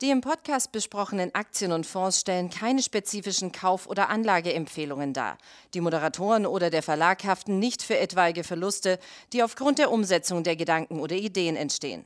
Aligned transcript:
Die 0.00 0.10
im 0.10 0.20
Podcast 0.20 0.70
besprochenen 0.70 1.34
Aktien 1.34 1.72
und 1.72 1.84
Fonds 1.84 2.20
stellen 2.20 2.50
keine 2.50 2.82
spezifischen 2.82 3.50
Kauf- 3.50 3.88
oder 3.88 4.10
Anlageempfehlungen 4.10 5.12
dar. 5.12 5.38
Die 5.74 5.80
Moderatoren 5.80 6.46
oder 6.46 6.70
der 6.70 6.84
Verlag 6.84 7.24
haften 7.24 7.58
nicht 7.58 7.82
für 7.82 7.98
etwaige 7.98 8.44
Verluste, 8.44 9.00
die 9.32 9.42
aufgrund 9.42 9.80
der 9.80 9.90
Umsetzung 9.90 10.44
der 10.44 10.54
Gedanken 10.54 11.00
oder 11.00 11.16
Ideen 11.16 11.56
entstehen. 11.56 12.04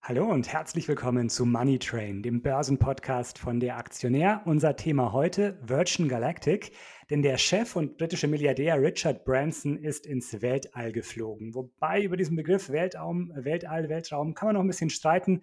Hallo 0.00 0.24
und 0.24 0.50
herzlich 0.50 0.88
willkommen 0.88 1.28
zu 1.28 1.44
Money 1.44 1.78
Train, 1.78 2.22
dem 2.22 2.40
Börsenpodcast 2.40 3.38
von 3.38 3.60
der 3.60 3.76
Aktionär. 3.76 4.40
Unser 4.46 4.74
Thema 4.76 5.12
heute 5.12 5.58
Virgin 5.60 6.08
Galactic, 6.08 6.72
denn 7.10 7.20
der 7.20 7.36
Chef 7.36 7.76
und 7.76 7.98
britische 7.98 8.26
Milliardär 8.26 8.80
Richard 8.80 9.26
Branson 9.26 9.76
ist 9.76 10.06
ins 10.06 10.40
Weltall 10.40 10.92
geflogen. 10.92 11.54
Wobei 11.54 12.02
über 12.02 12.16
diesen 12.16 12.36
Begriff 12.36 12.70
Weltraum, 12.70 13.30
Weltall, 13.34 13.90
Weltraum 13.90 14.32
kann 14.32 14.46
man 14.46 14.54
noch 14.54 14.62
ein 14.62 14.68
bisschen 14.68 14.88
streiten. 14.88 15.42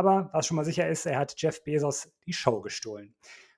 Aber 0.00 0.30
was 0.32 0.46
schon 0.46 0.56
mal 0.56 0.64
sicher 0.64 0.88
ist, 0.88 1.04
er 1.04 1.18
hat 1.18 1.34
Jeff 1.36 1.62
Bezos 1.62 2.08
die 2.24 2.32
Show 2.32 2.62
gestohlen. 2.62 3.14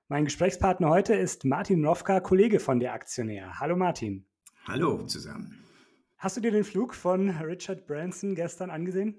Mein 0.09 0.25
Gesprächspartner 0.25 0.89
heute 0.89 1.15
ist 1.15 1.45
Martin 1.45 1.87
Rofka, 1.87 2.19
Kollege 2.19 2.59
von 2.59 2.81
der 2.81 2.95
Aktionär. 2.95 3.61
Hallo 3.61 3.77
Martin. 3.77 4.27
Hallo 4.67 5.07
zusammen. 5.07 5.63
Hast 6.19 6.37
du 6.37 6.41
dir 6.41 6.51
den 6.51 6.65
Flug 6.65 6.97
von 6.97 7.31
Richard 7.31 7.87
Branson 7.87 8.35
gestern 8.35 8.71
angesehen? 8.71 9.15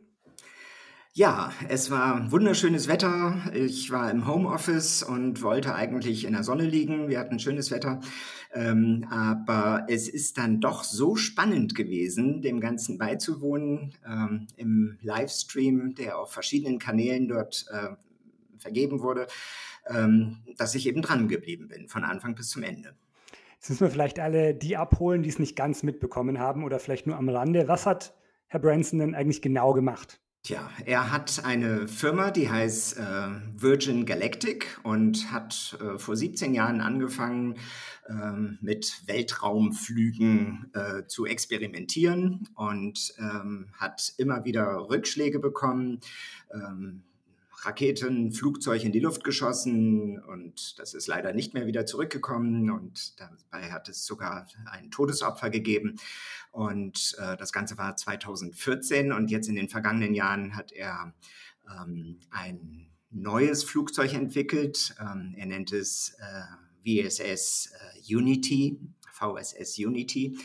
Ja, 1.16 1.54
es 1.70 1.92
war 1.92 2.32
wunderschönes 2.32 2.88
Wetter. 2.88 3.40
Ich 3.54 3.92
war 3.92 4.10
im 4.10 4.26
Homeoffice 4.26 5.04
und 5.04 5.44
wollte 5.44 5.76
eigentlich 5.76 6.26
in 6.26 6.34
der 6.34 6.42
Sonne 6.42 6.66
liegen. 6.66 7.08
Wir 7.08 7.20
hatten 7.20 7.38
schönes 7.38 7.70
Wetter. 7.70 8.00
Ähm, 8.52 9.06
aber 9.12 9.86
es 9.90 10.10
ist 10.10 10.40
dann 10.40 10.60
doch 10.60 10.84
so 10.84 11.16
spannend 11.16 11.76
gewesen, 11.76 12.42
dem 12.42 12.60
Ganzen 12.60 12.98
beizuwohnen 12.98 13.94
ähm, 14.04 14.48
im 14.56 14.98
Livestream, 15.02 15.94
der 15.94 16.18
auf 16.18 16.32
verschiedenen 16.32 16.80
Kanälen 16.80 17.28
dort 17.28 17.68
äh, 17.70 17.90
vergeben 18.58 19.04
wurde, 19.04 19.28
ähm, 19.88 20.40
dass 20.58 20.74
ich 20.74 20.88
eben 20.88 21.04
dran 21.04 21.28
geblieben 21.28 21.68
bin, 21.68 21.90
von 21.90 22.04
Anfang 22.04 22.34
bis 22.34 22.50
zum 22.50 22.64
Ende. 22.64 22.96
Jetzt 23.60 23.70
müssen 23.70 23.82
wir 23.82 23.92
vielleicht 23.92 24.18
alle 24.18 24.56
die 24.56 24.78
abholen, 24.78 25.22
die 25.22 25.30
es 25.30 25.38
nicht 25.38 25.56
ganz 25.56 25.84
mitbekommen 25.84 26.40
haben 26.40 26.64
oder 26.64 26.80
vielleicht 26.80 27.06
nur 27.06 27.18
am 27.18 27.30
Rande. 27.30 27.68
Was 27.68 27.86
hat 27.86 28.16
Herr 28.48 28.60
Branson 28.60 28.98
denn 28.98 29.14
eigentlich 29.14 29.44
genau 29.44 29.74
gemacht? 29.74 30.23
Tja, 30.46 30.70
er 30.84 31.10
hat 31.10 31.46
eine 31.46 31.88
Firma, 31.88 32.30
die 32.30 32.50
heißt 32.52 32.98
äh, 32.98 33.30
Virgin 33.56 34.06
Galactic 34.06 34.78
und 34.84 35.32
hat 35.32 35.78
äh, 35.80 35.98
vor 35.98 36.18
17 36.18 36.54
Jahren 36.54 36.82
angefangen, 36.82 37.56
ähm, 38.10 38.58
mit 38.60 39.04
Weltraumflügen 39.06 40.70
äh, 40.74 41.08
zu 41.08 41.26
experimentieren 41.26 42.50
und 42.56 43.14
ähm, 43.20 43.70
hat 43.80 44.16
immer 44.18 44.44
wieder 44.44 44.90
Rückschläge 44.90 45.40
bekommen. 45.40 46.02
Ähm, 46.54 47.04
Raketen, 47.66 48.32
Flugzeug 48.32 48.84
in 48.84 48.92
die 48.92 49.00
Luft 49.00 49.24
geschossen 49.24 50.20
und 50.20 50.80
das 50.80 50.94
ist 50.94 51.08
leider 51.08 51.34
nicht 51.34 51.54
mehr 51.54 51.66
wieder 51.68 51.86
zurückgekommen 51.86 52.70
und 52.70 53.20
dabei 53.20 53.72
hat 53.72 53.90
es 53.90 54.06
sogar 54.06 54.48
ein 54.66 54.92
Todesopfer 54.92 55.50
gegeben 55.50 55.96
und 56.52 57.16
äh, 57.20 57.38
das 57.38 57.52
Ganze 57.52 57.78
war 57.78 57.96
2014 57.96 59.12
und 59.12 59.32
jetzt 59.32 59.48
in 59.48 59.56
den 59.56 59.70
vergangenen 59.70 60.14
Jahren 60.14 60.56
hat 60.56 60.72
er 60.72 61.14
ähm, 61.70 62.20
ein 62.32 62.88
neues 63.10 63.64
Flugzeug 63.64 64.14
entwickelt. 64.14 64.96
Ähm, 65.00 65.36
er 65.38 65.46
nennt 65.46 65.72
es 65.72 66.16
äh, 66.20 67.10
VSS 67.10 67.72
äh, 67.72 68.16
Unity, 68.16 68.80
VSS 69.12 69.78
Unity. 69.78 70.38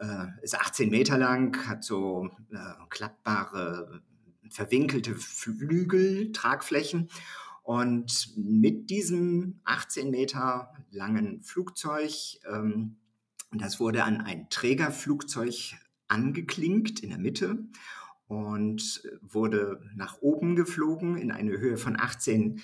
Äh, 0.00 0.26
ist 0.42 0.58
18 0.58 0.90
Meter 0.90 1.18
lang, 1.18 1.66
hat 1.66 1.84
so 1.84 2.30
äh, 2.50 2.86
klappbare 2.88 4.02
verwinkelte 4.52 5.14
Flügel, 5.14 6.32
Tragflächen. 6.32 7.08
Und 7.62 8.32
mit 8.36 8.90
diesem 8.90 9.60
18 9.64 10.10
Meter 10.10 10.72
langen 10.90 11.42
Flugzeug, 11.42 12.12
ähm, 12.50 12.96
das 13.52 13.78
wurde 13.78 14.04
an 14.04 14.20
ein 14.20 14.48
Trägerflugzeug 14.50 15.74
angeklinkt 16.08 17.00
in 17.00 17.10
der 17.10 17.18
Mitte 17.18 17.58
und 18.26 19.02
wurde 19.20 19.80
nach 19.94 20.20
oben 20.22 20.56
geflogen 20.56 21.16
in 21.16 21.30
eine 21.30 21.58
Höhe 21.58 21.76
von 21.76 21.98
18 21.98 22.62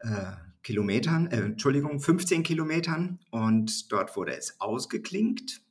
äh, 0.00 0.32
Kilometern, 0.62 1.28
äh, 1.28 1.40
Entschuldigung, 1.40 2.00
15 2.00 2.42
Kilometern. 2.42 3.18
Und 3.30 3.90
dort 3.92 4.16
wurde 4.16 4.36
es 4.36 4.60
ausgeklinkt. 4.60 5.62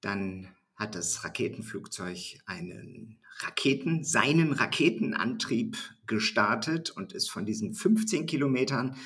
Dann 0.00 0.54
hat 0.76 0.94
das 0.94 1.24
Raketenflugzeug 1.24 2.40
einen 2.46 3.18
Raketen, 3.40 4.04
seinen 4.04 4.52
Raketenantrieb 4.52 5.76
gestartet 6.06 6.90
und 6.90 7.12
ist 7.12 7.30
von 7.30 7.46
diesen 7.46 7.74
15 7.74 8.26
Kilometern 8.26 8.96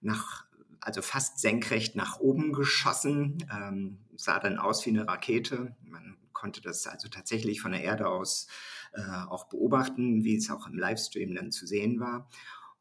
nach, 0.00 0.44
also 0.80 1.02
fast 1.02 1.38
senkrecht 1.38 1.96
nach 1.96 2.20
oben 2.20 2.52
geschossen, 2.52 3.44
ähm, 3.52 3.98
sah 4.16 4.38
dann 4.38 4.58
aus 4.58 4.86
wie 4.86 4.90
eine 4.90 5.08
Rakete. 5.08 5.74
Man 5.82 6.16
konnte 6.32 6.60
das 6.60 6.86
also 6.86 7.08
tatsächlich 7.08 7.60
von 7.60 7.72
der 7.72 7.82
Erde 7.82 8.08
aus 8.08 8.46
äh, 8.92 9.00
auch 9.00 9.48
beobachten, 9.48 10.24
wie 10.24 10.36
es 10.36 10.50
auch 10.50 10.66
im 10.66 10.78
Livestream 10.78 11.34
dann 11.34 11.52
zu 11.52 11.66
sehen 11.66 12.00
war 12.00 12.28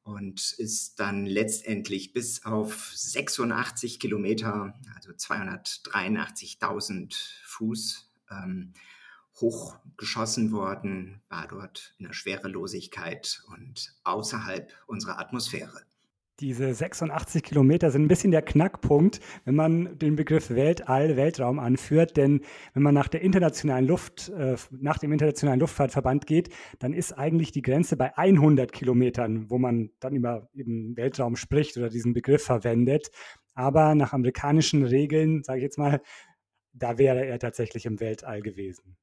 und 0.03 0.53
ist 0.53 0.99
dann 0.99 1.25
letztendlich 1.25 2.13
bis 2.13 2.45
auf 2.45 2.91
86 2.95 3.99
Kilometer, 3.99 4.73
also 4.95 5.11
283.000 5.11 7.15
Fuß 7.45 8.09
ähm, 8.31 8.73
hochgeschossen 9.41 10.51
worden, 10.51 11.21
war 11.29 11.47
dort 11.47 11.93
in 11.97 12.05
der 12.05 12.13
Schwerelosigkeit 12.13 13.41
und 13.47 13.95
außerhalb 14.03 14.71
unserer 14.87 15.19
Atmosphäre. 15.19 15.81
Diese 16.39 16.73
86 16.73 17.43
Kilometer 17.43 17.91
sind 17.91 18.03
ein 18.03 18.07
bisschen 18.07 18.31
der 18.31 18.41
Knackpunkt, 18.41 19.19
wenn 19.43 19.55
man 19.55 19.97
den 19.99 20.15
Begriff 20.15 20.49
Weltall, 20.49 21.17
Weltraum 21.17 21.59
anführt. 21.59 22.15
Denn 22.15 22.41
wenn 22.73 22.83
man 22.83 22.93
nach 22.93 23.09
der 23.09 23.21
internationalen 23.21 23.85
Luft, 23.85 24.29
äh, 24.29 24.55
nach 24.71 24.99
dem 24.99 25.11
internationalen 25.11 25.59
Luftfahrtverband 25.59 26.27
geht, 26.27 26.49
dann 26.79 26.93
ist 26.93 27.11
eigentlich 27.11 27.51
die 27.51 27.61
Grenze 27.61 27.97
bei 27.97 28.17
100 28.17 28.71
Kilometern, 28.71 29.49
wo 29.49 29.57
man 29.57 29.89
dann 29.99 30.15
über 30.15 30.49
eben 30.53 30.95
Weltraum 30.95 31.35
spricht 31.35 31.75
oder 31.75 31.89
diesen 31.89 32.13
Begriff 32.13 32.43
verwendet. 32.43 33.11
Aber 33.53 33.93
nach 33.93 34.13
amerikanischen 34.13 34.85
Regeln, 34.85 35.43
sage 35.43 35.59
ich 35.59 35.63
jetzt 35.63 35.77
mal, 35.77 36.01
da 36.71 36.97
wäre 36.97 37.25
er 37.25 37.39
tatsächlich 37.39 37.85
im 37.85 37.99
Weltall 37.99 38.41
gewesen. 38.41 38.95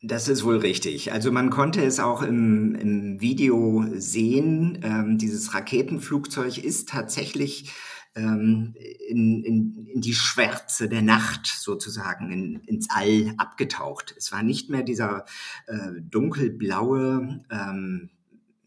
Das 0.00 0.28
ist 0.28 0.44
wohl 0.44 0.58
richtig. 0.58 1.12
Also 1.12 1.32
man 1.32 1.50
konnte 1.50 1.82
es 1.82 1.98
auch 1.98 2.22
im, 2.22 2.76
im 2.76 3.20
Video 3.20 3.84
sehen. 3.96 4.78
Ähm, 4.82 5.18
dieses 5.18 5.54
Raketenflugzeug 5.54 6.58
ist 6.58 6.88
tatsächlich 6.88 7.72
ähm, 8.14 8.76
in, 9.08 9.42
in, 9.42 9.86
in 9.86 10.00
die 10.00 10.14
Schwärze 10.14 10.88
der 10.88 11.02
Nacht 11.02 11.46
sozusagen 11.46 12.30
in, 12.30 12.60
ins 12.60 12.88
All 12.90 13.34
abgetaucht. 13.38 14.14
Es 14.16 14.30
war 14.30 14.44
nicht 14.44 14.70
mehr 14.70 14.84
dieser 14.84 15.24
äh, 15.66 16.00
dunkelblaue 16.00 17.44
ähm, 17.50 18.10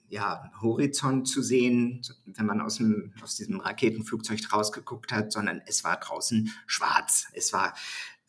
ja, 0.09 0.51
Horizont 0.61 1.29
zu 1.29 1.41
sehen, 1.41 2.01
wenn 2.25 2.45
man 2.45 2.59
aus, 2.59 2.75
dem, 2.75 3.13
aus 3.23 3.37
diesem 3.37 3.61
Raketenflugzeug 3.61 4.51
rausgeguckt 4.51 5.13
hat, 5.13 5.31
sondern 5.31 5.61
es 5.65 5.85
war 5.85 5.97
draußen 5.97 6.51
schwarz. 6.67 7.27
Es 7.33 7.53
war 7.53 7.73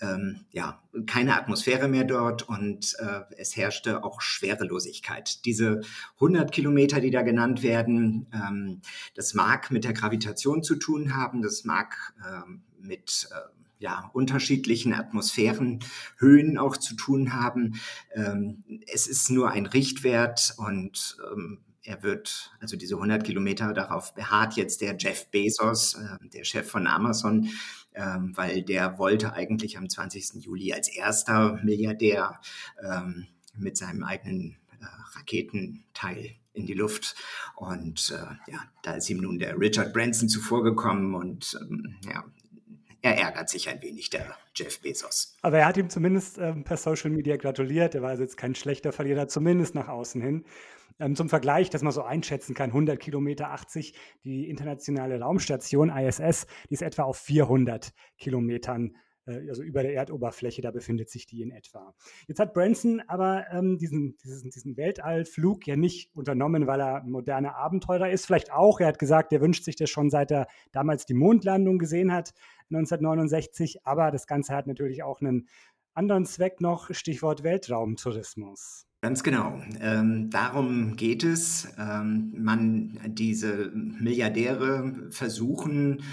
ähm, 0.02 0.40
ja, 0.50 0.82
keine 1.06 1.36
Atmosphäre 1.36 1.88
mehr 1.88 2.04
dort 2.04 2.42
und 2.48 2.96
äh, 2.98 3.20
es 3.38 3.56
herrschte 3.56 4.04
auch 4.04 4.20
Schwerelosigkeit. 4.20 5.44
Diese 5.44 5.80
100 6.14 6.50
Kilometer, 6.52 7.00
die 7.00 7.10
da 7.10 7.22
genannt 7.22 7.62
werden, 7.62 8.26
ähm, 8.34 8.82
das 9.14 9.34
mag 9.34 9.70
mit 9.70 9.84
der 9.84 9.92
Gravitation 9.92 10.62
zu 10.62 10.74
tun 10.74 11.14
haben, 11.14 11.40
das 11.40 11.64
mag 11.64 12.14
ähm, 12.28 12.62
mit 12.80 13.28
äh, 13.31 13.62
ja, 13.82 14.08
unterschiedlichen 14.12 14.94
Atmosphärenhöhen 14.94 16.56
auch 16.56 16.76
zu 16.76 16.94
tun 16.94 17.34
haben. 17.34 17.81
Ähm, 18.14 18.62
es 18.87 19.08
ist 19.08 19.29
nur 19.29 19.50
ein 19.50 19.67
Richtwert 19.67 20.55
und 20.56 21.17
ähm, 21.32 21.58
er 21.82 22.05
wird, 22.05 22.52
also 22.61 22.76
diese 22.76 22.94
100 22.94 23.25
Kilometer, 23.25 23.73
darauf 23.73 24.14
beharrt 24.14 24.55
jetzt 24.55 24.82
der 24.82 24.96
Jeff 24.96 25.29
Bezos, 25.32 25.94
äh, 25.94 26.29
der 26.29 26.44
Chef 26.44 26.70
von 26.70 26.87
Amazon, 26.87 27.49
ähm, 27.94 28.32
weil 28.37 28.62
der 28.62 28.99
wollte 28.99 29.32
eigentlich 29.32 29.76
am 29.76 29.88
20. 29.88 30.44
Juli 30.44 30.73
als 30.73 30.87
erster 30.88 31.58
Milliardär 31.64 32.40
ähm, 32.81 33.26
mit 33.56 33.76
seinem 33.76 34.05
eigenen 34.05 34.58
äh, 34.81 34.84
Raketenteil 35.17 36.37
in 36.52 36.67
die 36.67 36.75
Luft. 36.75 37.17
Und 37.56 38.14
äh, 38.17 38.52
ja, 38.52 38.61
da 38.84 38.94
ist 38.94 39.11
ihm 39.11 39.19
nun 39.19 39.40
der 39.40 39.58
Richard 39.58 39.93
Branson 39.93 40.29
zuvorgekommen 40.29 41.17
und 41.17 41.58
ähm, 41.61 41.96
ja, 42.05 42.25
er 43.02 43.19
ärgert 43.19 43.49
sich 43.49 43.69
ein 43.69 43.82
wenig, 43.82 44.10
der 44.10 44.37
Jeff 44.54 44.81
Bezos. 44.81 45.37
Aber 45.43 45.58
er 45.58 45.66
hat 45.66 45.76
ihm 45.76 45.90
zumindest 45.90 46.38
ähm, 46.38 46.64
per 46.64 46.76
Social 46.76 47.10
Media 47.10 47.37
gratuliert. 47.37 47.94
Er 47.94 48.02
war 48.02 48.10
also 48.10 48.22
jetzt 48.22 48.37
kein 48.37 48.54
schlechter 48.54 48.93
Verlierer, 48.93 49.26
zumindest 49.26 49.75
nach 49.75 49.88
außen 49.88 50.22
hin. 50.22 50.44
Ähm, 51.00 51.16
zum 51.16 51.28
Vergleich, 51.28 51.69
dass 51.69 51.82
man 51.82 51.93
so 51.93 52.02
einschätzen 52.02 52.54
kann, 52.54 52.70
100 52.70 53.00
Kilometer 53.00 53.50
80, 53.50 53.94
die 54.25 54.49
internationale 54.49 55.20
Raumstation 55.20 55.90
ISS, 55.90 56.46
die 56.70 56.75
ist 56.75 56.82
etwa 56.82 57.02
auf 57.02 57.19
400 57.19 57.93
Kilometern 58.19 58.96
also 59.26 59.62
über 59.62 59.82
der 59.82 59.94
Erdoberfläche, 59.94 60.62
da 60.62 60.70
befindet 60.70 61.10
sich 61.10 61.26
die 61.26 61.42
in 61.42 61.50
etwa. 61.50 61.94
Jetzt 62.26 62.40
hat 62.40 62.54
Branson 62.54 63.00
aber 63.06 63.46
ähm, 63.50 63.78
diesen, 63.78 64.16
diesen, 64.19 64.50
diesen 64.50 64.76
Weltallflug 64.76 65.66
ja 65.66 65.76
nicht 65.76 66.14
unternommen, 66.14 66.66
weil 66.66 66.80
er 66.80 67.02
moderner 67.04 67.56
Abenteurer 67.56 68.10
ist. 68.10 68.26
Vielleicht 68.26 68.52
auch, 68.52 68.80
er 68.80 68.88
hat 68.88 68.98
gesagt, 68.98 69.32
er 69.32 69.40
wünscht 69.40 69.64
sich 69.64 69.76
das 69.76 69.90
schon 69.90 70.10
seit 70.10 70.30
er 70.30 70.46
damals 70.72 71.06
die 71.06 71.14
Mondlandung 71.14 71.78
gesehen 71.78 72.12
hat, 72.12 72.32
1969. 72.70 73.86
Aber 73.86 74.10
das 74.10 74.26
Ganze 74.26 74.54
hat 74.54 74.66
natürlich 74.66 75.02
auch 75.02 75.20
einen 75.20 75.48
anderen 75.94 76.26
Zweck 76.26 76.60
noch, 76.60 76.92
Stichwort 76.92 77.42
Weltraumtourismus. 77.42 78.86
Ganz 79.04 79.25
genau. 79.25 79.60
Ähm, 79.81 80.31
darum 80.31 80.94
geht 80.94 81.25
es. 81.25 81.66
Ähm, 81.76 82.32
man, 82.38 83.00
diese 83.04 83.72
Milliardäre 83.75 85.08
versuchen 85.10 86.04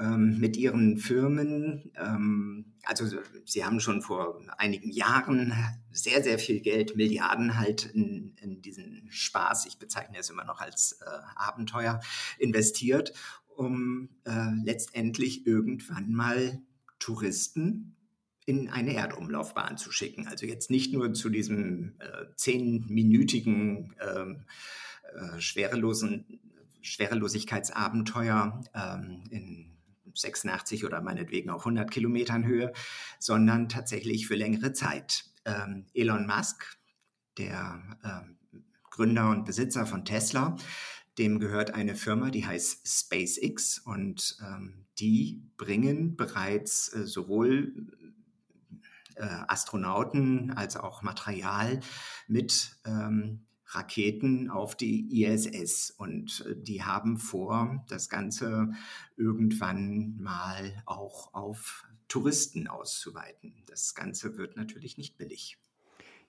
ähm, 0.00 0.38
mit 0.38 0.56
ihren 0.56 0.96
Firmen, 0.96 1.92
ähm, 1.94 2.72
also 2.84 3.04
sie 3.44 3.66
haben 3.66 3.80
schon 3.80 4.00
vor 4.00 4.40
einigen 4.56 4.90
Jahren 4.90 5.52
sehr, 5.90 6.22
sehr 6.22 6.38
viel 6.38 6.60
Geld, 6.60 6.96
Milliarden 6.96 7.58
halt 7.58 7.84
in, 7.84 8.34
in 8.40 8.62
diesen 8.62 9.08
Spaß, 9.10 9.66
ich 9.66 9.78
bezeichne 9.78 10.16
es 10.16 10.30
immer 10.30 10.46
noch 10.46 10.62
als 10.62 10.92
äh, 11.02 11.04
Abenteuer, 11.36 12.00
investiert, 12.38 13.12
um 13.56 14.08
äh, 14.24 14.54
letztendlich 14.64 15.46
irgendwann 15.46 16.12
mal 16.12 16.62
Touristen 16.98 17.97
in 18.48 18.70
eine 18.70 18.94
Erdumlaufbahn 18.94 19.76
zu 19.76 19.92
schicken. 19.92 20.26
Also 20.26 20.46
jetzt 20.46 20.70
nicht 20.70 20.94
nur 20.94 21.12
zu 21.12 21.28
diesem 21.28 21.96
äh, 21.98 22.34
zehnminütigen 22.34 23.94
ähm, 24.00 24.44
äh, 25.14 25.38
schwerelosen 25.38 26.40
Schwerelosigkeitsabenteuer 26.80 28.64
ähm, 28.74 29.24
in 29.28 29.76
86 30.14 30.86
oder 30.86 31.02
meinetwegen 31.02 31.50
auch 31.50 31.58
100 31.58 31.90
Kilometern 31.90 32.46
Höhe, 32.46 32.72
sondern 33.18 33.68
tatsächlich 33.68 34.26
für 34.26 34.34
längere 34.34 34.72
Zeit. 34.72 35.26
Ähm, 35.44 35.84
Elon 35.92 36.26
Musk, 36.26 36.78
der 37.36 37.82
äh, 38.02 38.62
Gründer 38.90 39.28
und 39.28 39.44
Besitzer 39.44 39.84
von 39.84 40.06
Tesla, 40.06 40.56
dem 41.18 41.38
gehört 41.38 41.74
eine 41.74 41.94
Firma, 41.94 42.30
die 42.30 42.46
heißt 42.46 42.88
SpaceX 42.88 43.78
und 43.80 44.38
ähm, 44.40 44.86
die 44.98 45.42
bringen 45.58 46.16
bereits 46.16 46.94
äh, 46.94 47.06
sowohl 47.06 47.74
äh, 49.18 49.26
Astronauten 49.48 50.52
als 50.52 50.76
auch 50.76 51.02
Material 51.02 51.80
mit 52.26 52.76
ähm, 52.84 53.44
Raketen 53.66 54.50
auf 54.50 54.76
die 54.76 55.22
ISS 55.22 55.90
und 55.90 56.44
äh, 56.48 56.56
die 56.56 56.82
haben 56.82 57.18
vor, 57.18 57.84
das 57.88 58.08
Ganze 58.08 58.72
irgendwann 59.16 60.16
mal 60.20 60.82
auch 60.86 61.34
auf 61.34 61.86
Touristen 62.08 62.66
auszuweiten. 62.66 63.62
Das 63.66 63.94
Ganze 63.94 64.38
wird 64.38 64.56
natürlich 64.56 64.96
nicht 64.96 65.18
billig. 65.18 65.58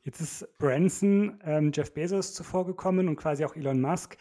Jetzt 0.01 0.21
ist 0.21 0.57
Branson 0.57 1.39
ähm, 1.43 1.71
Jeff 1.73 1.93
Bezos 1.93 2.33
zuvor 2.33 2.65
gekommen 2.65 3.07
und 3.07 3.15
quasi 3.15 3.43
auch 3.45 3.55
Elon 3.55 3.81
Musk 3.81 4.17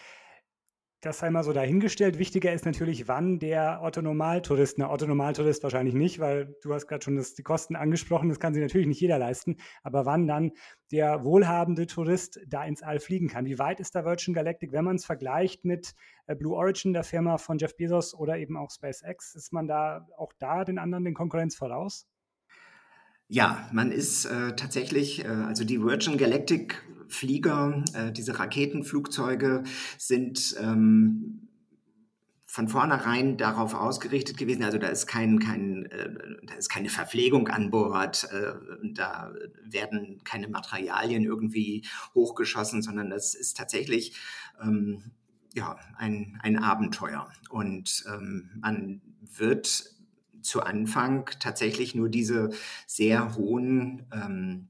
das 1.00 1.18
sei 1.18 1.30
mal 1.30 1.44
so 1.44 1.52
dahingestellt. 1.52 2.18
Wichtiger 2.18 2.52
ist 2.52 2.64
natürlich, 2.64 3.06
wann 3.06 3.38
der 3.38 3.80
Otto-Normaltourist, 3.82 4.80
Otto-Normaltourist 4.80 5.62
wahrscheinlich 5.62 5.94
nicht, 5.94 6.18
weil 6.18 6.56
du 6.62 6.74
hast 6.74 6.88
gerade 6.88 7.04
schon 7.04 7.16
das, 7.16 7.34
die 7.34 7.44
Kosten 7.44 7.76
angesprochen, 7.76 8.28
das 8.28 8.40
kann 8.40 8.52
sich 8.52 8.62
natürlich 8.62 8.88
nicht 8.88 9.00
jeder 9.00 9.18
leisten, 9.18 9.56
aber 9.84 10.06
wann 10.06 10.26
dann 10.26 10.52
der 10.90 11.22
wohlhabende 11.22 11.86
Tourist 11.86 12.40
da 12.48 12.64
ins 12.64 12.82
All 12.82 12.98
fliegen 12.98 13.28
kann. 13.28 13.46
Wie 13.46 13.58
weit 13.58 13.78
ist 13.78 13.94
da 13.94 14.04
Virgin 14.04 14.34
Galactic, 14.34 14.72
wenn 14.72 14.84
man 14.84 14.96
es 14.96 15.04
vergleicht 15.04 15.64
mit 15.64 15.94
äh, 16.26 16.34
Blue 16.34 16.56
Origin, 16.56 16.92
der 16.92 17.04
Firma 17.04 17.38
von 17.38 17.58
Jeff 17.58 17.76
Bezos 17.76 18.14
oder 18.14 18.38
eben 18.38 18.56
auch 18.56 18.70
SpaceX, 18.70 19.34
ist 19.36 19.52
man 19.52 19.68
da 19.68 20.06
auch 20.16 20.32
da 20.38 20.64
den 20.64 20.78
anderen 20.78 21.04
den 21.04 21.14
Konkurrenz 21.14 21.54
voraus? 21.54 22.06
Ja, 23.30 23.68
man 23.72 23.92
ist 23.92 24.24
äh, 24.24 24.56
tatsächlich, 24.56 25.24
äh, 25.24 25.28
also 25.28 25.64
die 25.64 25.82
Virgin 25.82 26.16
Galactic 26.16 26.82
Flieger, 27.08 27.84
äh, 27.92 28.10
diese 28.10 28.38
Raketenflugzeuge 28.38 29.64
sind 29.98 30.56
ähm, 30.58 31.48
von 32.46 32.68
vornherein 32.68 33.36
darauf 33.36 33.74
ausgerichtet 33.74 34.38
gewesen. 34.38 34.64
Also 34.64 34.78
da 34.78 34.88
ist 34.88 35.06
kein, 35.06 35.38
kein, 35.40 35.84
äh, 35.86 36.08
da 36.44 36.54
ist 36.54 36.70
keine 36.70 36.88
Verpflegung 36.88 37.48
an 37.48 37.70
Bord, 37.70 38.26
äh, 38.32 38.54
da 38.94 39.34
werden 39.62 40.22
keine 40.24 40.48
Materialien 40.48 41.24
irgendwie 41.24 41.84
hochgeschossen, 42.14 42.80
sondern 42.80 43.10
das 43.10 43.34
ist 43.34 43.58
tatsächlich 43.58 44.16
ähm, 44.62 45.12
ja, 45.54 45.76
ein, 45.98 46.38
ein 46.42 46.56
Abenteuer. 46.56 47.30
Und 47.50 48.04
ähm, 48.08 48.50
man 48.60 49.02
wird 49.20 49.97
zu 50.48 50.62
Anfang 50.62 51.30
tatsächlich 51.38 51.94
nur 51.94 52.08
diese 52.08 52.50
sehr 52.86 53.36
hohen 53.36 54.06
ähm, 54.12 54.68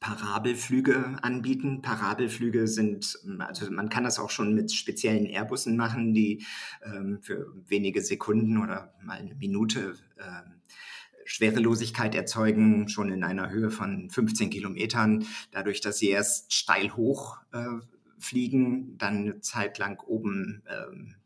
Parabelflüge 0.00 1.16
anbieten. 1.22 1.82
Parabelflüge 1.82 2.68
sind, 2.68 3.18
also 3.38 3.70
man 3.70 3.88
kann 3.88 4.04
das 4.04 4.18
auch 4.18 4.30
schon 4.30 4.54
mit 4.54 4.72
speziellen 4.72 5.26
Airbussen 5.26 5.76
machen, 5.76 6.12
die 6.12 6.44
ähm, 6.84 7.18
für 7.22 7.52
wenige 7.66 8.02
Sekunden 8.02 8.58
oder 8.58 8.94
mal 9.02 9.18
eine 9.18 9.34
Minute 9.34 9.96
äh, 10.16 10.56
Schwerelosigkeit 11.24 12.14
erzeugen, 12.14 12.88
schon 12.88 13.10
in 13.10 13.24
einer 13.24 13.50
Höhe 13.50 13.70
von 13.70 14.08
15 14.10 14.50
Kilometern, 14.50 15.26
dadurch, 15.50 15.80
dass 15.80 15.98
sie 15.98 16.10
erst 16.10 16.52
steil 16.52 16.94
hoch 16.94 17.38
äh, 17.52 17.64
fliegen, 18.18 18.96
dann 18.98 19.16
eine 19.16 19.40
Zeit 19.40 19.78
lang 19.78 20.00
oben 20.06 20.62
ähm, 20.68 21.16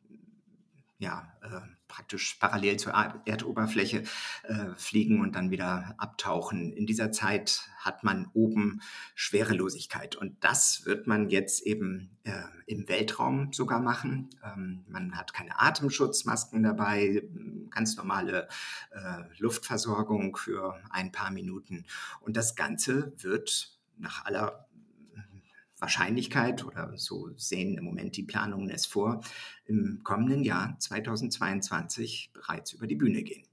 ja, 0.98 1.32
äh, 1.42 1.79
praktisch 1.90 2.36
parallel 2.40 2.78
zur 2.78 2.92
Erdoberfläche 2.92 4.04
äh, 4.44 4.74
fliegen 4.76 5.20
und 5.20 5.34
dann 5.34 5.50
wieder 5.50 5.94
abtauchen. 5.98 6.72
In 6.72 6.86
dieser 6.86 7.10
Zeit 7.12 7.68
hat 7.78 8.04
man 8.04 8.30
oben 8.32 8.80
Schwerelosigkeit 9.14 10.16
und 10.16 10.42
das 10.42 10.86
wird 10.86 11.06
man 11.06 11.28
jetzt 11.28 11.66
eben 11.66 12.16
äh, 12.22 12.42
im 12.66 12.88
Weltraum 12.88 13.52
sogar 13.52 13.80
machen. 13.80 14.30
Ähm, 14.44 14.84
man 14.88 15.16
hat 15.16 15.34
keine 15.34 15.58
Atemschutzmasken 15.60 16.62
dabei, 16.62 17.24
ganz 17.70 17.96
normale 17.96 18.48
äh, 18.92 19.22
Luftversorgung 19.38 20.36
für 20.36 20.80
ein 20.90 21.10
paar 21.10 21.32
Minuten 21.32 21.84
und 22.20 22.36
das 22.36 22.54
Ganze 22.54 23.12
wird 23.18 23.76
nach 23.98 24.24
aller 24.24 24.66
Wahrscheinlichkeit 25.80 26.64
oder 26.64 26.96
so 26.96 27.30
sehen 27.36 27.76
im 27.78 27.84
Moment 27.84 28.16
die 28.16 28.22
Planungen 28.22 28.70
es 28.70 28.86
vor, 28.86 29.20
im 29.64 30.00
kommenden 30.02 30.42
Jahr 30.42 30.76
2022 30.78 32.30
bereits 32.32 32.72
über 32.72 32.86
die 32.86 32.96
Bühne 32.96 33.22
gehen. 33.22 33.44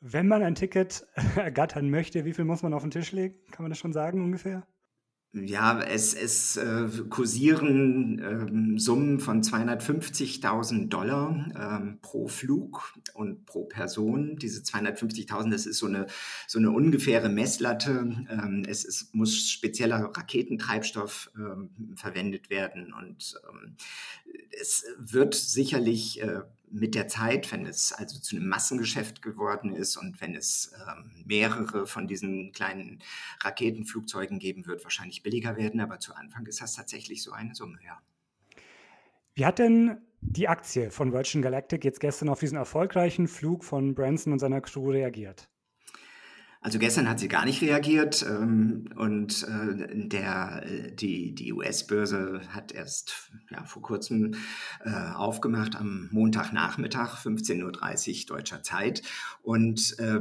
Wenn 0.00 0.28
man 0.28 0.42
ein 0.42 0.54
Ticket 0.54 1.06
ergattern 1.36 1.90
möchte, 1.90 2.24
wie 2.24 2.32
viel 2.32 2.44
muss 2.44 2.62
man 2.62 2.72
auf 2.72 2.82
den 2.82 2.90
Tisch 2.90 3.12
legen? 3.12 3.36
Kann 3.50 3.64
man 3.64 3.70
das 3.70 3.78
schon 3.78 3.92
sagen 3.92 4.22
ungefähr? 4.22 4.66
Ja, 5.34 5.82
es, 5.82 6.14
es 6.14 6.56
äh, 6.56 6.88
kursieren 7.10 8.18
ähm, 8.18 8.78
Summen 8.78 9.20
von 9.20 9.42
250.000 9.42 10.88
Dollar 10.88 11.52
ähm, 11.54 11.98
pro 12.00 12.28
Flug 12.28 12.94
und 13.12 13.44
pro 13.44 13.64
Person. 13.64 14.36
Diese 14.36 14.62
250.000, 14.62 15.50
das 15.50 15.66
ist 15.66 15.78
so 15.78 15.86
eine, 15.86 16.06
so 16.46 16.58
eine 16.58 16.70
ungefähre 16.70 17.28
Messlatte. 17.28 18.26
Ähm, 18.30 18.64
es, 18.66 18.86
es 18.86 19.10
muss 19.12 19.50
spezieller 19.50 20.10
Raketentreibstoff 20.16 21.30
ähm, 21.36 21.94
verwendet 21.94 22.48
werden 22.48 22.94
und 22.94 23.38
ähm, 23.50 23.76
es 24.58 24.84
wird 24.98 25.34
sicherlich 25.34 26.22
äh, 26.22 26.40
mit 26.70 26.94
der 26.94 27.08
Zeit, 27.08 27.50
wenn 27.52 27.66
es 27.66 27.92
also 27.92 28.18
zu 28.18 28.36
einem 28.36 28.48
Massengeschäft 28.48 29.22
geworden 29.22 29.72
ist 29.72 29.96
und 29.96 30.20
wenn 30.20 30.34
es 30.34 30.72
ähm, 30.88 31.10
mehrere 31.24 31.86
von 31.86 32.06
diesen 32.06 32.52
kleinen 32.52 33.02
Raketenflugzeugen 33.40 34.38
geben 34.38 34.66
wird, 34.66 34.84
wahrscheinlich 34.84 35.22
billiger 35.22 35.56
werden. 35.56 35.80
Aber 35.80 35.98
zu 36.00 36.14
Anfang 36.14 36.46
ist 36.46 36.60
das 36.60 36.74
tatsächlich 36.74 37.22
so 37.22 37.32
eine 37.32 37.54
Summe, 37.54 37.78
ja. 37.84 38.00
Wie 39.34 39.46
hat 39.46 39.58
denn 39.58 39.98
die 40.20 40.48
Aktie 40.48 40.90
von 40.90 41.12
Virgin 41.12 41.42
Galactic 41.42 41.84
jetzt 41.84 42.00
gestern 42.00 42.28
auf 42.28 42.40
diesen 42.40 42.58
erfolgreichen 42.58 43.28
Flug 43.28 43.64
von 43.64 43.94
Branson 43.94 44.32
und 44.32 44.40
seiner 44.40 44.60
Crew 44.60 44.90
reagiert? 44.90 45.48
Also 46.60 46.78
gestern 46.78 47.08
hat 47.08 47.20
sie 47.20 47.28
gar 47.28 47.44
nicht 47.44 47.62
reagiert 47.62 48.26
ähm, 48.28 48.88
und 48.96 49.44
äh, 49.44 50.08
der, 50.08 50.64
äh, 50.66 50.92
die, 50.92 51.34
die 51.34 51.52
US-Börse 51.52 52.40
hat 52.48 52.72
erst 52.72 53.30
ja, 53.50 53.64
vor 53.64 53.82
kurzem 53.82 54.34
äh, 54.84 54.90
aufgemacht 54.90 55.76
am 55.76 56.08
Montagnachmittag, 56.10 57.22
15.30 57.22 58.20
Uhr 58.20 58.36
deutscher 58.36 58.62
Zeit. 58.62 59.02
Und 59.42 59.98
äh, 59.98 60.20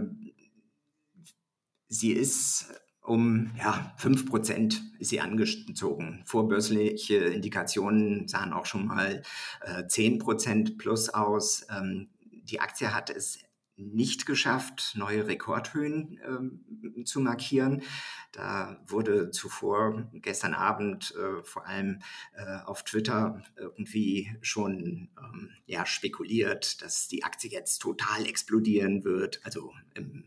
sie 1.87 2.11
ist 2.11 2.67
um 3.01 3.51
ja, 3.57 3.95
5% 3.99 4.81
ist 4.99 5.09
sie 5.09 5.21
angezogen. 5.21 6.21
Vorbörsliche 6.25 7.15
Indikationen 7.15 8.27
sahen 8.27 8.51
auch 8.51 8.65
schon 8.65 8.85
mal 8.85 9.23
äh, 9.61 9.83
10% 9.83 10.77
plus 10.77 11.09
aus. 11.09 11.65
Ähm, 11.75 12.09
die 12.43 12.59
Aktie 12.59 12.93
hat 12.93 13.09
es 13.09 13.39
nicht 13.77 14.25
geschafft, 14.25 14.93
neue 14.95 15.27
Rekordhöhen 15.27 16.19
ähm, 16.25 17.05
zu 17.05 17.19
markieren. 17.19 17.83
Da 18.31 18.83
wurde 18.87 19.31
zuvor 19.31 20.09
gestern 20.13 20.53
Abend 20.53 21.13
äh, 21.15 21.43
vor 21.43 21.65
allem 21.67 21.99
äh, 22.33 22.57
auf 22.65 22.83
Twitter 22.83 23.43
irgendwie 23.55 24.35
schon 24.41 25.09
ähm, 25.17 25.51
ja, 25.65 25.85
spekuliert, 25.85 26.81
dass 26.81 27.07
die 27.07 27.23
Aktie 27.23 27.51
jetzt 27.51 27.79
total 27.79 28.25
explodieren 28.25 29.03
wird. 29.03 29.41
Also 29.43 29.71
im 29.93 30.23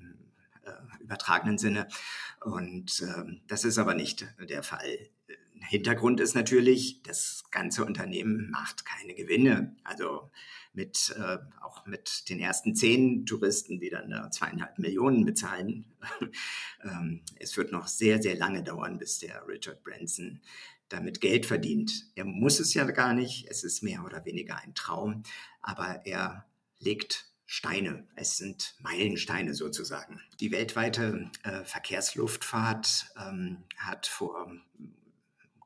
äh, 0.62 1.02
übertragenen 1.02 1.59
Sinne. 1.59 1.88
Und 2.45 3.02
ähm, 3.02 3.40
das 3.47 3.64
ist 3.64 3.78
aber 3.78 3.95
nicht 3.95 4.26
der 4.38 4.62
Fall. 4.62 5.11
Hintergrund 5.69 6.21
ist 6.21 6.35
natürlich, 6.35 7.02
das 7.02 7.45
ganze 7.50 7.85
Unternehmen 7.85 8.50
macht 8.50 8.85
keine 8.85 9.14
Gewinne. 9.14 9.76
Also 9.85 10.30
mit, 10.73 11.15
äh, 11.19 11.39
auch 11.62 11.87
mit 11.87 12.29
den 12.29 12.39
ersten 12.39 12.75
zehn 12.75 13.27
Touristen, 13.27 13.81
die 13.81 13.91
dann 13.91 14.12
äh, 14.12 14.31
zweieinhalb 14.31 14.79
Millionen 14.79 15.25
bezahlen. 15.25 15.87
ähm, 16.85 17.23
es 17.39 17.57
wird 17.57 17.73
noch 17.73 17.89
sehr, 17.89 18.23
sehr 18.23 18.37
lange 18.37 18.62
dauern, 18.62 18.99
bis 18.99 19.19
der 19.19 19.47
Richard 19.49 19.83
Branson 19.83 20.41
damit 20.89 21.21
Geld 21.21 21.47
verdient. 21.47 22.07
Er 22.15 22.25
muss 22.25 22.61
es 22.61 22.75
ja 22.75 22.85
gar 22.85 23.15
nicht. 23.15 23.47
Es 23.49 23.65
ist 23.65 23.83
mehr 23.83 24.05
oder 24.05 24.25
weniger 24.25 24.57
ein 24.59 24.75
Traum. 24.75 25.23
Aber 25.62 26.05
er 26.05 26.47
legt 26.79 27.31
Steine. 27.47 28.07
Es 28.15 28.37
sind 28.37 28.77
Meilensteine 28.81 29.55
sozusagen. 29.55 30.21
Die 30.39 30.53
weltweite 30.53 31.31
äh, 31.43 31.65
Verkehrsluftfahrt 31.65 33.12
ähm, 33.19 33.65
hat 33.77 34.07
vor 34.07 34.53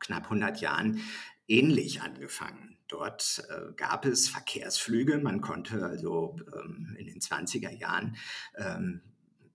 knapp 0.00 0.24
100 0.24 0.60
Jahren 0.60 1.00
ähnlich 1.46 2.00
angefangen. 2.00 2.73
Dort 2.88 3.46
äh, 3.48 3.72
gab 3.76 4.04
es 4.04 4.28
Verkehrsflüge. 4.28 5.18
Man 5.18 5.40
konnte 5.40 5.84
also 5.84 6.36
ähm, 6.54 6.96
in 6.98 7.06
den 7.06 7.20
20er 7.20 7.70
Jahren 7.70 8.16
ähm, 8.56 9.00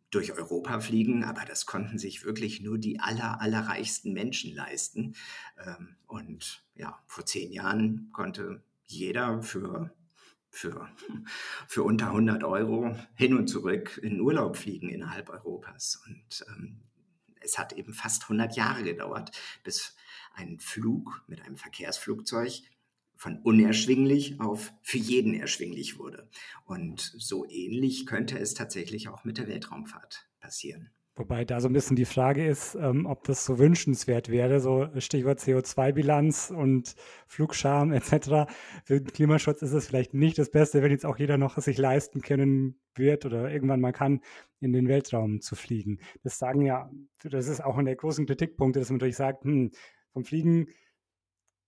durch 0.10 0.34
Europa 0.34 0.80
fliegen, 0.80 1.24
aber 1.24 1.46
das 1.46 1.66
konnten 1.66 2.00
sich 2.00 2.24
wirklich 2.24 2.62
nur 2.62 2.78
die 2.80 3.00
aller, 3.00 3.42
allerreichsten 3.42 4.14
Menschen 4.14 4.56
leisten. 4.56 5.16
Ähm, 5.64 5.96
und 6.08 6.64
ja, 6.76 7.00
vor 7.06 7.26
zehn 7.26 7.52
Jahren 7.52 8.10
konnte 8.12 8.64
jeder 8.88 9.44
für, 9.44 9.94
für, 10.50 10.90
für 11.68 11.84
unter 11.84 12.08
100 12.08 12.44
Euro 12.44 12.96
hin 13.14 13.38
und 13.38 13.48
zurück 13.48 14.00
in 14.02 14.20
Urlaub 14.20 14.58
fliegen 14.58 14.90
innerhalb 14.90 15.30
Europas. 15.30 16.02
Und 16.08 16.46
ähm, 16.48 16.80
es 17.42 17.60
hat 17.60 17.74
eben 17.74 17.94
fast 17.94 18.24
100 18.24 18.56
Jahre 18.56 18.84
gedauert, 18.84 19.32
bis 19.64 19.96
ein 20.34 20.60
Flug 20.60 21.24
mit 21.28 21.42
einem 21.42 21.58
Verkehrsflugzeug 21.58 22.64
von 23.20 23.38
unerschwinglich 23.44 24.40
auf 24.40 24.72
für 24.82 24.98
jeden 24.98 25.34
erschwinglich 25.34 26.00
wurde. 26.00 26.30
Und 26.64 27.02
so 27.18 27.46
ähnlich 27.50 28.06
könnte 28.06 28.40
es 28.40 28.54
tatsächlich 28.54 29.10
auch 29.10 29.26
mit 29.26 29.38
der 29.38 29.50
Weltraumfahrt 29.50 30.30
passieren. 30.40 30.90
Wobei 31.18 31.44
da 31.44 31.60
so 31.60 31.68
ein 31.68 31.74
bisschen 31.74 31.98
die 31.98 32.06
Frage 32.06 32.48
ist, 32.48 32.76
ähm, 32.76 33.06
ob 33.06 33.26
das 33.26 33.44
so 33.44 33.60
wünschenswert 33.60 34.30
wäre, 34.30 34.62
so 34.62 34.88
Stichwort 35.00 35.40
CO2-Bilanz 35.40 36.50
und 36.50 36.96
Flugscham 37.28 37.92
etc. 37.92 38.50
Für 38.86 39.02
den 39.02 39.08
Klimaschutz 39.12 39.62
ist 39.64 39.74
es 39.74 39.86
vielleicht 39.86 40.14
nicht 40.14 40.38
das 40.38 40.50
Beste, 40.50 40.82
wenn 40.82 40.92
jetzt 40.92 41.06
auch 41.06 41.20
jeder 41.20 41.38
noch 41.38 41.58
es 41.58 41.66
sich 41.66 41.78
leisten 41.78 42.22
können 42.22 42.80
wird 42.96 43.26
oder 43.26 43.52
irgendwann 43.52 43.82
mal 43.82 43.92
kann, 43.92 44.22
in 44.62 44.72
den 44.72 44.88
Weltraum 44.88 45.42
zu 45.42 45.58
fliegen. 45.58 46.00
Das 46.24 46.40
sagen 46.40 46.62
ja, 46.62 46.90
das 47.22 47.50
ist 47.50 47.62
auch 47.62 47.78
in 47.78 47.86
der 47.86 47.98
großen 47.98 48.26
Kritikpunkte, 48.26 48.80
dass 48.80 48.90
man 48.90 48.96
natürlich 48.96 49.18
sagt, 49.18 49.44
hm, 49.44 49.72
vom 50.14 50.24
Fliegen 50.24 50.68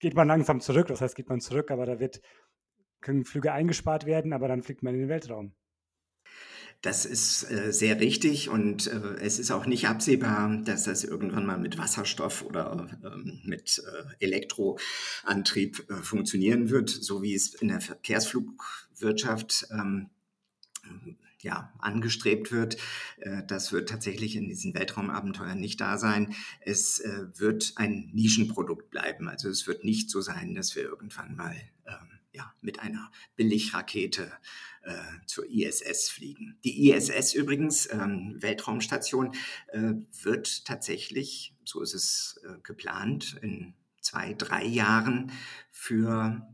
geht 0.02 0.16
man 0.16 0.28
langsam 0.28 0.60
zurück. 0.60 0.88
Das 0.88 1.00
heißt, 1.00 1.16
geht 1.16 1.30
man 1.30 1.40
zurück, 1.40 1.72
aber 1.72 1.86
da 1.86 2.00
wird, 2.00 2.22
können 3.00 3.24
Flüge 3.24 3.54
eingespart 3.54 4.06
werden, 4.06 4.34
aber 4.34 4.50
dann 4.50 4.64
fliegt 4.64 4.84
man 4.84 4.94
in 4.94 5.02
den 5.02 5.10
Weltraum. 5.10 5.54
Das 6.82 7.06
ist 7.06 7.50
äh, 7.52 7.72
sehr 7.72 8.00
richtig 8.00 8.50
und 8.50 8.88
äh, 8.88 9.16
es 9.22 9.38
ist 9.38 9.52
auch 9.52 9.68
nicht 9.68 9.88
absehbar, 9.88 10.64
dass 10.66 10.86
das 10.86 11.04
irgendwann 11.04 11.46
mal 11.46 11.60
mit 11.60 11.78
Wasserstoff 11.78 12.42
oder 12.44 12.90
ähm, 13.04 13.40
mit 13.44 13.84
äh, 13.86 14.26
Elektroantrieb 14.26 15.88
äh, 15.92 15.94
funktionieren 16.02 16.72
wird, 16.72 16.90
so 16.90 17.22
wie 17.22 17.36
es 17.36 17.54
in 17.54 17.68
der 17.68 17.82
Verkehrsflugwirtschaft 17.82 19.68
ähm, 19.72 20.10
ja, 21.42 21.74
angestrebt 21.80 22.52
wird. 22.52 22.78
Äh, 23.18 23.44
das 23.48 23.72
wird 23.72 23.90
tatsächlich 23.90 24.36
in 24.36 24.48
diesen 24.48 24.74
Weltraumabenteuern 24.74 25.60
nicht 25.60 25.82
da 25.82 25.98
sein. 25.98 26.34
Es 26.62 27.00
äh, 27.00 27.28
wird 27.38 27.74
ein 27.76 28.10
Nischenprodukt 28.14 28.90
bleiben. 28.90 29.28
Also 29.28 29.50
es 29.50 29.68
wird 29.68 29.84
nicht 29.84 30.10
so 30.10 30.22
sein, 30.22 30.56
dass 30.56 30.76
wir 30.76 30.84
irgendwann 30.84 31.36
mal 31.36 31.56
ähm, 31.88 32.20
ja, 32.34 32.54
mit 32.62 32.80
einer 32.80 33.12
Billigrakete 33.36 34.32
äh, 34.84 34.94
zur 35.26 35.46
ISS 35.50 36.10
fliegen. 36.10 36.58
Die 36.64 36.90
ISS 36.90 37.34
übrigens, 37.34 37.92
ähm, 37.92 38.38
Weltraumstation, 38.40 39.34
äh, 39.68 39.94
wird 40.24 40.66
tatsächlich, 40.66 41.56
so 41.66 41.82
ist 41.82 41.94
es 41.94 42.40
äh, 42.44 42.60
geplant, 42.64 43.38
in 43.42 43.74
zwei, 44.00 44.34
drei 44.34 44.66
Jahren 44.66 45.32
für 45.72 46.48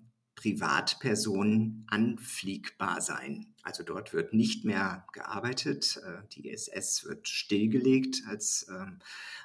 Privatpersonen 0.47 1.85
anfliegbar 1.87 3.01
sein. 3.01 3.53
Also 3.63 3.83
dort 3.83 4.13
wird 4.13 4.33
nicht 4.33 4.63
mehr 4.63 5.05
gearbeitet. 5.11 6.01
Äh, 6.05 6.25
die 6.33 6.47
ISS 6.47 7.03
wird 7.05 7.27
stillgelegt 7.27 8.23
als, 8.27 8.65
ähm, 8.69 8.99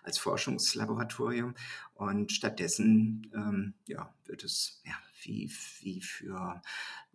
als 0.05 0.19
Forschungslaboratorium 0.19 1.55
und 1.95 2.31
stattdessen 2.31 3.31
ähm, 3.35 3.75
ja, 3.87 4.15
wird 4.27 4.45
es 4.45 4.81
ja, 4.85 4.95
wie, 5.23 5.51
wie 5.81 6.01
für 6.01 6.63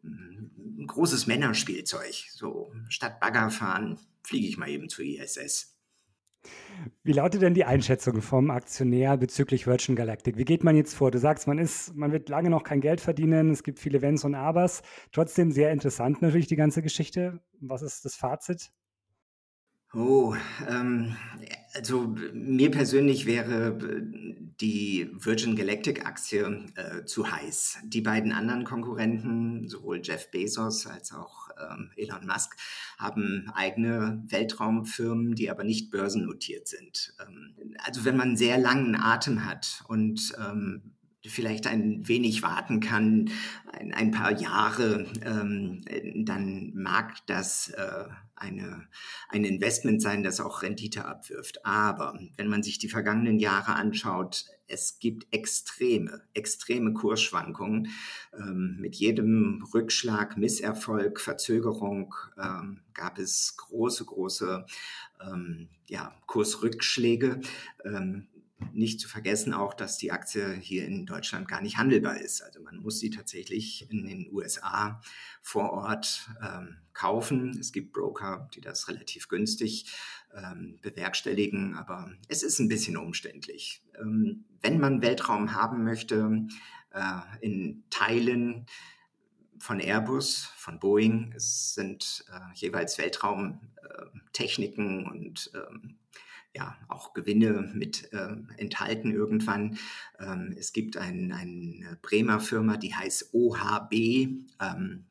mm, 0.01 0.85
großes 0.85 1.27
Männerspielzeug. 1.27 2.13
So 2.31 2.73
statt 2.89 3.21
Bagger 3.21 3.49
fahren, 3.51 3.99
fliege 4.23 4.47
ich 4.47 4.57
mal 4.57 4.69
eben 4.69 4.89
zur 4.89 5.05
ISS. 5.05 5.76
Wie 7.03 7.13
lautet 7.13 7.41
denn 7.41 7.53
die 7.53 7.65
Einschätzung 7.65 8.21
vom 8.21 8.51
Aktionär 8.51 9.17
bezüglich 9.17 9.67
Virgin 9.67 9.95
Galactic? 9.95 10.37
Wie 10.37 10.45
geht 10.45 10.63
man 10.63 10.75
jetzt 10.75 10.93
vor? 10.93 11.11
Du 11.11 11.19
sagst, 11.19 11.47
man 11.47 11.57
ist, 11.57 11.95
man 11.95 12.11
wird 12.11 12.29
lange 12.29 12.49
noch 12.49 12.63
kein 12.63 12.81
Geld 12.81 13.01
verdienen, 13.01 13.51
es 13.51 13.63
gibt 13.63 13.79
viele 13.79 14.01
Wenns 14.01 14.23
und 14.23 14.35
Abers. 14.35 14.81
Trotzdem 15.11 15.51
sehr 15.51 15.71
interessant 15.71 16.21
natürlich 16.21 16.47
die 16.47 16.55
ganze 16.55 16.81
Geschichte. 16.81 17.39
Was 17.59 17.81
ist 17.81 18.05
das 18.05 18.15
Fazit? 18.15 18.71
Oh, 19.93 20.35
ähm, 20.67 21.15
also 21.73 22.13
mir 22.33 22.71
persönlich 22.71 23.25
wäre 23.25 23.77
die 24.59 25.09
Virgin 25.13 25.55
Galactic 25.55 26.05
Aktie 26.05 26.65
äh, 26.75 27.05
zu 27.05 27.31
heiß. 27.31 27.79
Die 27.85 28.01
beiden 28.01 28.33
anderen 28.33 28.65
Konkurrenten, 28.65 29.69
sowohl 29.69 30.01
Jeff 30.03 30.29
Bezos 30.29 30.87
als 30.87 31.13
auch 31.13 31.46
Elon 31.95 32.25
Musk, 32.25 32.55
haben 32.97 33.49
eigene 33.53 34.23
Weltraumfirmen, 34.27 35.35
die 35.35 35.49
aber 35.49 35.63
nicht 35.63 35.91
börsennotiert 35.91 36.67
sind. 36.67 37.13
Ähm, 37.19 37.55
also 37.83 38.05
wenn 38.05 38.17
man 38.17 38.37
sehr 38.37 38.57
langen 38.57 38.95
Atem 38.95 39.45
hat 39.45 39.83
und 39.87 40.33
ähm, 40.39 40.93
vielleicht 41.29 41.67
ein 41.67 42.07
wenig 42.07 42.43
warten 42.43 42.79
kann, 42.79 43.29
ein, 43.71 43.93
ein 43.93 44.11
paar 44.11 44.31
Jahre, 44.31 45.05
ähm, 45.23 45.81
dann 46.25 46.71
mag 46.75 47.25
das 47.27 47.69
äh, 47.69 48.05
eine, 48.35 48.87
ein 49.29 49.43
Investment 49.43 50.01
sein, 50.01 50.23
das 50.23 50.39
auch 50.39 50.61
Rendite 50.61 51.05
abwirft. 51.05 51.65
Aber 51.65 52.19
wenn 52.35 52.47
man 52.47 52.63
sich 52.63 52.77
die 52.77 52.89
vergangenen 52.89 53.39
Jahre 53.39 53.75
anschaut, 53.75 54.45
es 54.67 54.99
gibt 54.99 55.33
extreme, 55.33 56.21
extreme 56.33 56.93
Kursschwankungen. 56.93 57.89
Ähm, 58.37 58.77
mit 58.79 58.95
jedem 58.95 59.63
Rückschlag, 59.73 60.37
Misserfolg, 60.37 61.19
Verzögerung 61.19 62.13
ähm, 62.37 62.81
gab 62.93 63.17
es 63.17 63.55
große, 63.57 64.05
große 64.05 64.65
ähm, 65.25 65.69
ja, 65.87 66.13
Kursrückschläge. 66.25 67.39
Nicht 68.73 68.99
zu 68.99 69.07
vergessen 69.07 69.53
auch, 69.53 69.73
dass 69.73 69.97
die 69.97 70.11
Aktie 70.11 70.53
hier 70.53 70.85
in 70.85 71.05
Deutschland 71.05 71.47
gar 71.47 71.61
nicht 71.61 71.77
handelbar 71.77 72.17
ist. 72.17 72.41
Also 72.41 72.59
man 72.61 72.77
muss 72.77 72.99
sie 72.99 73.11
tatsächlich 73.11 73.89
in 73.91 74.05
den 74.05 74.29
USA 74.31 75.01
vor 75.41 75.71
Ort 75.73 76.29
ähm, 76.41 76.77
kaufen. 76.93 77.55
Es 77.59 77.71
gibt 77.71 77.93
Broker, 77.93 78.49
die 78.55 78.61
das 78.61 78.87
relativ 78.87 79.27
günstig 79.27 79.85
ähm, 80.35 80.79
bewerkstelligen, 80.81 81.75
aber 81.75 82.11
es 82.27 82.41
ist 82.41 82.57
ein 82.59 82.67
bisschen 82.67 82.97
umständlich. 82.97 83.83
Ähm, 83.99 84.45
wenn 84.61 84.79
man 84.79 85.03
Weltraum 85.03 85.53
haben 85.53 85.83
möchte, 85.83 86.47
äh, 86.91 87.19
in 87.41 87.83
Teilen 87.91 88.65
von 89.59 89.79
Airbus, 89.79 90.51
von 90.55 90.79
Boeing, 90.79 91.33
es 91.35 91.73
sind 91.73 92.25
äh, 92.31 92.39
jeweils 92.55 92.97
Weltraumtechniken 92.97 95.05
und 95.05 95.51
ähm, 95.53 95.97
ja, 96.57 96.75
auch 96.87 97.13
Gewinne 97.13 97.71
mit 97.75 98.11
äh, 98.13 98.35
enthalten 98.57 99.11
irgendwann. 99.11 99.77
Ähm, 100.19 100.55
es 100.57 100.73
gibt 100.73 100.97
ein, 100.97 101.31
eine 101.31 101.99
Bremer 102.01 102.39
Firma, 102.39 102.77
die 102.77 102.95
heißt 102.95 103.33
OHB. 103.33 103.93
Ähm, 103.93 105.05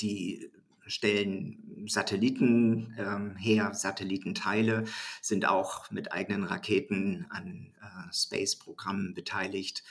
die 0.00 0.48
stellen 0.86 1.86
Satelliten 1.88 2.94
ähm, 2.98 3.34
her, 3.36 3.74
Satellitenteile, 3.74 4.84
sind 5.20 5.44
auch 5.44 5.90
mit 5.90 6.12
eigenen 6.12 6.44
Raketen 6.44 7.26
an 7.30 7.74
äh, 7.82 8.12
Space-Programmen 8.14 9.14
beteiligt. 9.14 9.82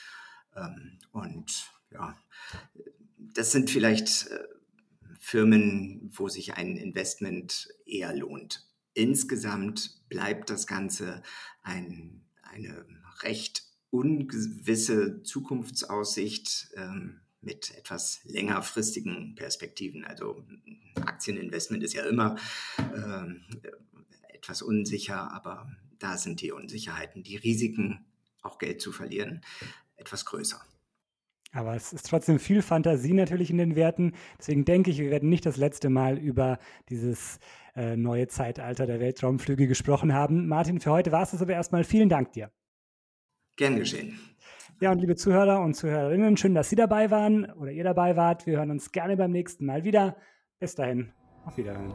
Ähm, 0.56 0.98
und 1.12 1.74
ja, 1.92 2.16
das 3.18 3.51
sind 3.51 3.70
vielleicht 3.70 4.27
äh, 4.27 4.39
Firmen, 5.20 6.10
wo 6.13 6.30
sich 6.30 6.54
ein 6.54 6.77
Investment 6.77 7.68
eher 7.86 8.16
lohnt. 8.16 8.66
Insgesamt 8.98 10.10
bleibt 10.10 10.50
das 10.50 10.66
Ganze 10.66 11.22
ein, 11.62 12.25
eine 12.42 12.84
recht 13.22 13.62
ungewisse 13.92 15.22
Zukunftsaussicht 15.22 16.70
ähm, 16.75 17.20
mit 17.39 17.77
etwas 17.77 18.22
längerfristigen 18.24 19.36
Perspektiven. 19.36 20.04
Also 20.04 20.44
Aktieninvestment 20.96 21.84
ist 21.84 21.94
ja 21.94 22.08
immer 22.08 22.38
ähm, 22.80 23.46
etwas 24.30 24.63
unsicher, 24.63 25.32
aber 25.32 25.72
da 26.00 26.18
sind 26.18 26.42
die 26.42 26.51
Unsicherheiten, 26.51 27.22
die 27.22 27.38
Risiken, 27.38 28.04
auch 28.42 28.58
Geld 28.58 28.82
zu 28.82 28.92
verlieren, 28.92 29.42
etwas 29.98 30.25
größer. 30.25 30.60
Aber 31.51 31.75
es 31.75 31.94
ist 31.94 32.10
trotzdem 32.10 32.39
viel 32.39 32.62
Fantasie 32.62 33.13
natürlich 33.13 33.50
in 33.50 33.58
den 33.58 33.75
Werten. 33.75 34.13
Deswegen 34.38 34.66
denke 34.66 34.92
ich, 34.92 35.00
wir 35.00 35.12
werden 35.12 35.30
nicht 35.30 35.46
das 35.46 35.58
letzte 35.58 35.89
Mal 35.89 36.18
über 36.18 36.60
dieses 36.89 37.39
äh, 37.77 37.96
neue 37.96 38.27
Zeitalter 38.27 38.88
der 38.88 39.00
Weltraumflüge 39.00 39.67
gesprochen 39.67 40.13
haben. 40.13 40.48
Martin, 40.48 40.79
für 40.79 40.91
heute 40.91 41.12
war 41.12 41.22
es 41.22 41.31
das 41.31 41.41
aber 41.41 41.53
erstmal. 41.53 41.84
Vielen 41.84 42.10
Dank 42.10 42.34
dir. 42.34 42.51
Gern 43.55 43.77
geschehen. 43.77 44.19
Ja, 44.81 44.91
und 44.91 45.00
liebe 45.00 45.15
Zuhörer 45.15 45.62
und 45.62 45.75
Zuhörerinnen, 45.75 46.38
schön, 46.38 46.53
dass 46.53 46.69
Sie 46.69 46.75
dabei 46.75 47.10
waren 47.10 47.51
oder 47.53 47.72
ihr 47.72 47.84
dabei 47.84 48.15
wart. 48.15 48.46
Wir 48.46 48.57
hören 48.57 48.72
uns 48.72 48.91
gerne 48.91 49.15
beim 49.15 49.31
nächsten 49.31 49.65
Mal 49.65 49.84
wieder. 49.84 50.17
Bis 50.60 50.75
dahin, 50.75 51.13
auf 51.46 51.57
Wiederhören. 51.57 51.93